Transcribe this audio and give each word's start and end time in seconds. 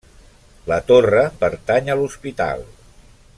La 0.71 0.79
torre 0.91 1.25
pertany 1.43 1.93
a 1.95 1.99
l'hospital. 2.01 2.65